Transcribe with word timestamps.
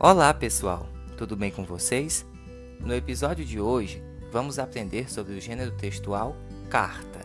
Olá 0.00 0.32
pessoal, 0.32 0.86
tudo 1.16 1.34
bem 1.34 1.50
com 1.50 1.64
vocês? 1.64 2.24
No 2.78 2.94
episódio 2.94 3.44
de 3.44 3.58
hoje 3.58 4.00
vamos 4.30 4.56
aprender 4.56 5.10
sobre 5.10 5.34
o 5.34 5.40
gênero 5.40 5.72
textual 5.72 6.36
carta. 6.70 7.18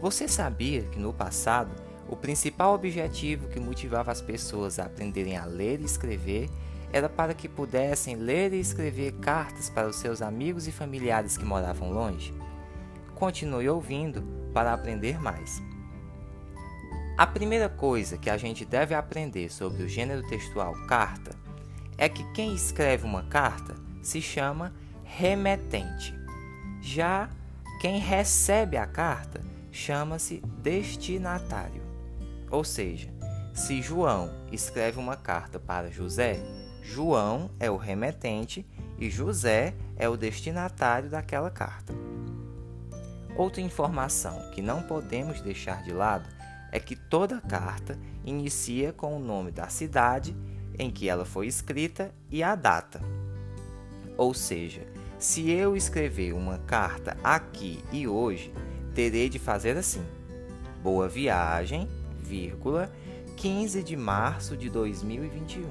Você 0.00 0.28
sabia 0.28 0.82
que 0.82 1.00
no 1.00 1.12
passado 1.12 1.74
o 2.08 2.14
principal 2.14 2.76
objetivo 2.76 3.48
que 3.48 3.58
motivava 3.58 4.12
as 4.12 4.22
pessoas 4.22 4.78
a 4.78 4.84
aprenderem 4.84 5.36
a 5.36 5.44
ler 5.44 5.80
e 5.80 5.84
escrever 5.84 6.48
era 6.92 7.08
para 7.08 7.34
que 7.34 7.48
pudessem 7.48 8.14
ler 8.14 8.52
e 8.52 8.60
escrever 8.60 9.14
cartas 9.14 9.68
para 9.68 9.88
os 9.88 9.96
seus 9.96 10.22
amigos 10.22 10.68
e 10.68 10.72
familiares 10.72 11.36
que 11.36 11.44
moravam 11.44 11.90
longe? 11.90 12.32
Continue 13.16 13.68
ouvindo 13.68 14.22
para 14.54 14.72
aprender 14.72 15.20
mais. 15.20 15.60
A 17.18 17.26
primeira 17.26 17.68
coisa 17.68 18.16
que 18.16 18.30
a 18.30 18.36
gente 18.36 18.64
deve 18.64 18.94
aprender 18.94 19.50
sobre 19.50 19.82
o 19.82 19.88
gênero 19.88 20.22
textual 20.28 20.72
carta 20.86 21.49
é 22.00 22.08
que 22.08 22.24
quem 22.32 22.54
escreve 22.54 23.04
uma 23.04 23.24
carta 23.24 23.74
se 24.02 24.22
chama 24.22 24.72
remetente. 25.04 26.18
Já 26.80 27.28
quem 27.78 27.98
recebe 28.00 28.78
a 28.78 28.86
carta 28.86 29.42
chama-se 29.70 30.42
destinatário. 30.62 31.82
Ou 32.50 32.64
seja, 32.64 33.12
se 33.52 33.82
João 33.82 34.30
escreve 34.50 34.98
uma 34.98 35.14
carta 35.14 35.60
para 35.60 35.90
José, 35.90 36.40
João 36.82 37.50
é 37.60 37.70
o 37.70 37.76
remetente 37.76 38.66
e 38.98 39.10
José 39.10 39.74
é 39.94 40.08
o 40.08 40.16
destinatário 40.16 41.10
daquela 41.10 41.50
carta. 41.50 41.92
Outra 43.36 43.60
informação 43.60 44.50
que 44.52 44.62
não 44.62 44.82
podemos 44.82 45.42
deixar 45.42 45.82
de 45.82 45.92
lado 45.92 46.26
é 46.72 46.80
que 46.80 46.96
toda 46.96 47.42
carta 47.42 47.98
inicia 48.24 48.90
com 48.90 49.14
o 49.14 49.20
nome 49.20 49.50
da 49.50 49.68
cidade 49.68 50.34
em 50.80 50.90
que 50.90 51.08
ela 51.08 51.26
foi 51.26 51.46
escrita 51.46 52.12
e 52.30 52.42
a 52.42 52.54
data. 52.54 53.00
Ou 54.16 54.32
seja, 54.32 54.86
se 55.18 55.50
eu 55.50 55.76
escrever 55.76 56.32
uma 56.32 56.58
carta 56.58 57.16
aqui 57.22 57.84
e 57.92 58.08
hoje, 58.08 58.52
terei 58.94 59.28
de 59.28 59.38
fazer 59.38 59.76
assim: 59.76 60.02
Boa 60.82 61.06
viagem, 61.06 61.86
vírgula, 62.18 62.90
15 63.36 63.82
de 63.82 63.96
março 63.96 64.56
de 64.56 64.70
2021. 64.70 65.70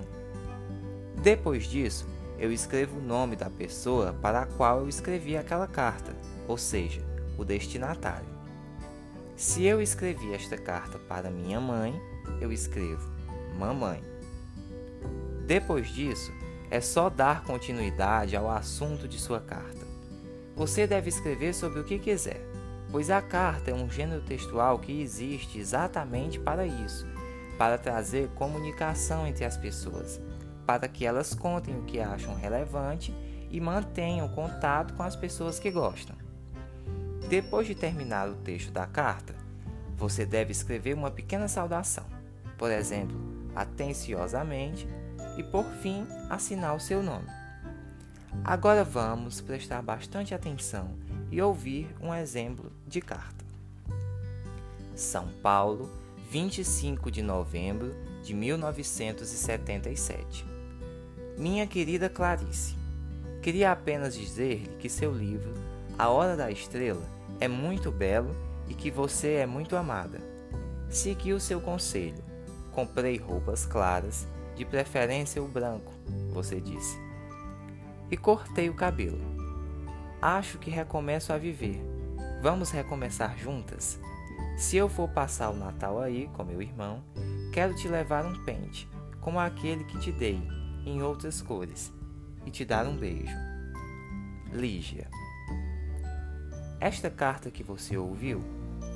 Depois 1.23 1.65
disso, 1.65 2.07
eu 2.37 2.51
escrevo 2.51 2.99
o 2.99 3.03
nome 3.03 3.35
da 3.35 3.49
pessoa 3.49 4.13
para 4.13 4.41
a 4.41 4.45
qual 4.45 4.81
eu 4.81 4.89
escrevi 4.89 5.35
aquela 5.35 5.67
carta, 5.67 6.15
ou 6.47 6.57
seja, 6.57 7.01
o 7.35 7.43
destinatário. 7.43 8.29
Se 9.35 9.65
eu 9.65 9.81
escrevi 9.81 10.33
esta 10.33 10.57
carta 10.57 10.99
para 10.99 11.31
minha 11.31 11.59
mãe, 11.59 11.99
eu 12.39 12.51
escrevo 12.51 13.09
mamãe. 13.57 14.03
Depois 15.49 15.89
disso, 15.89 16.31
é 16.69 16.79
só 16.79 17.09
dar 17.09 17.43
continuidade 17.43 18.35
ao 18.35 18.51
assunto 18.51 19.07
de 19.07 19.17
sua 19.17 19.39
carta. 19.39 19.83
Você 20.55 20.85
deve 20.85 21.09
escrever 21.09 21.55
sobre 21.55 21.79
o 21.79 21.83
que 21.83 21.97
quiser, 21.97 22.39
pois 22.91 23.09
a 23.09 23.19
carta 23.19 23.71
é 23.71 23.73
um 23.73 23.89
gênero 23.89 24.21
textual 24.21 24.77
que 24.77 25.01
existe 25.01 25.57
exatamente 25.57 26.39
para 26.39 26.67
isso 26.67 27.03
para 27.57 27.79
trazer 27.79 28.29
comunicação 28.35 29.25
entre 29.25 29.43
as 29.43 29.57
pessoas, 29.57 30.21
para 30.67 30.87
que 30.87 31.03
elas 31.03 31.33
contem 31.33 31.75
o 31.79 31.81
que 31.81 31.99
acham 31.99 32.35
relevante 32.35 33.11
e 33.49 33.59
mantenham 33.59 34.29
contato 34.29 34.93
com 34.93 35.01
as 35.01 35.15
pessoas 35.15 35.57
que 35.57 35.71
gostam. 35.71 36.15
Depois 37.27 37.65
de 37.65 37.73
terminar 37.73 38.29
o 38.29 38.35
texto 38.35 38.71
da 38.71 38.85
carta, 38.85 39.33
você 39.95 40.27
deve 40.27 40.51
escrever 40.51 40.93
uma 40.93 41.09
pequena 41.09 41.47
saudação, 41.47 42.05
por 42.55 42.69
exemplo, 42.69 43.17
atenciosamente 43.55 44.87
e, 45.39 45.43
por 45.43 45.65
fim, 45.81 46.05
assinar 46.29 46.75
o 46.75 46.79
seu 46.81 47.01
nome. 47.01 47.29
Agora 48.43 48.83
vamos 48.83 49.39
prestar 49.39 49.81
bastante 49.81 50.35
atenção 50.35 50.97
e 51.31 51.41
ouvir 51.41 51.87
um 52.01 52.13
exemplo 52.13 52.69
de 52.85 52.99
carta. 52.99 53.45
São 54.93 55.29
Paulo, 55.41 55.89
25 56.29 57.09
de 57.09 57.21
novembro 57.21 57.95
de 58.21 58.33
1977. 58.33 60.45
Minha 61.37 61.65
querida 61.65 62.09
Clarice, 62.09 62.75
queria 63.41 63.71
apenas 63.71 64.13
dizer-lhe 64.13 64.75
que 64.77 64.89
seu 64.89 65.09
livro, 65.09 65.53
A 65.97 66.09
Hora 66.09 66.35
da 66.35 66.51
Estrela, 66.51 67.07
é 67.39 67.47
muito 67.47 67.93
belo 67.93 68.35
e 68.67 68.73
que 68.73 68.91
você 68.91 69.35
é 69.35 69.45
muito 69.45 69.77
amada. 69.77 70.19
Segui 70.89 71.31
o 71.31 71.39
seu 71.39 71.61
conselho. 71.61 72.21
Comprei 72.73 73.15
roupas 73.17 73.65
claras 73.65 74.27
de 74.59 74.65
preferência 74.65 75.41
o 75.41 75.47
branco, 75.47 75.89
você 76.33 76.59
disse. 76.59 76.99
E 78.11 78.17
cortei 78.17 78.69
o 78.69 78.73
cabelo. 78.73 79.21
Acho 80.21 80.57
que 80.57 80.69
recomeço 80.69 81.31
a 81.31 81.37
viver. 81.37 81.81
Vamos 82.41 82.69
recomeçar 82.69 83.37
juntas? 83.37 83.97
Se 84.57 84.75
eu 84.75 84.89
for 84.89 85.07
passar 85.07 85.49
o 85.49 85.55
Natal 85.55 86.01
aí 86.01 86.29
com 86.33 86.43
meu 86.43 86.61
irmão, 86.61 87.01
quero 87.53 87.73
te 87.73 87.87
levar 87.87 88.25
um 88.25 88.43
pente, 88.43 88.85
como 89.21 89.39
aquele 89.39 89.85
que 89.85 89.97
te 89.97 90.11
dei, 90.11 90.41
em 90.85 91.01
outras 91.01 91.41
cores, 91.41 91.93
e 92.45 92.51
te 92.51 92.65
dar 92.65 92.85
um 92.85 92.97
beijo. 92.97 93.37
Lígia. 94.51 95.09
Esta 96.81 97.09
carta 97.09 97.49
que 97.49 97.63
você 97.63 97.95
ouviu 97.95 98.43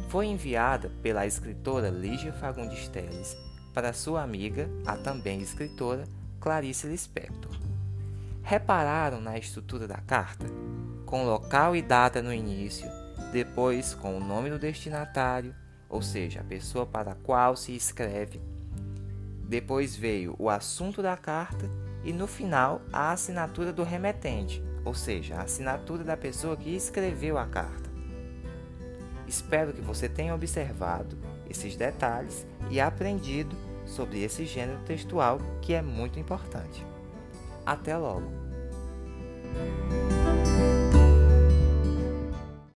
foi 0.10 0.26
enviada 0.26 0.92
pela 1.02 1.26
escritora 1.26 1.90
Lígia 1.90 2.34
Fagundes 2.34 2.90
Telles 2.90 3.38
para 3.74 3.92
sua 3.92 4.22
amiga, 4.22 4.70
a 4.86 4.96
também 4.96 5.42
escritora 5.42 6.04
Clarice 6.40 6.88
Lispector. 6.88 7.52
Repararam 8.44 9.20
na 9.20 9.38
estrutura 9.38 9.88
da 9.88 9.98
carta? 9.98 10.46
Com 11.06 11.26
local 11.26 11.76
e 11.76 11.82
data 11.82 12.22
no 12.22 12.34
início, 12.34 12.88
depois 13.32 13.94
com 13.96 14.16
o 14.18 14.24
nome 14.24 14.50
do 14.50 14.60
destinatário, 14.60 15.56
ou 15.90 16.02
seja, 16.02 16.42
a 16.42 16.44
pessoa 16.44 16.86
para 16.86 17.12
a 17.12 17.16
qual 17.16 17.56
se 17.56 17.76
escreve. 17.76 18.42
Depois 19.48 19.96
veio 19.96 20.36
o 20.38 20.50
assunto 20.50 21.02
da 21.02 21.16
carta 21.16 21.70
e 22.04 22.12
no 22.12 22.28
final 22.28 22.82
a 22.92 23.12
assinatura 23.12 23.72
do 23.72 23.84
remetente, 23.84 24.64
ou 24.84 24.94
seja, 24.94 25.36
a 25.36 25.44
assinatura 25.44 26.04
da 26.04 26.18
pessoa 26.18 26.58
que 26.58 26.76
escreveu 26.76 27.38
a 27.38 27.46
carta. 27.46 27.83
Espero 29.34 29.74
que 29.74 29.82
você 29.82 30.08
tenha 30.08 30.36
observado 30.36 31.18
esses 31.50 31.76
detalhes 31.76 32.46
e 32.70 32.80
aprendido 32.80 33.56
sobre 33.84 34.22
esse 34.22 34.46
gênero 34.46 34.80
textual 34.86 35.40
que 35.60 35.74
é 35.74 35.82
muito 35.82 36.20
importante. 36.20 36.86
Até 37.66 37.98
logo! 37.98 38.32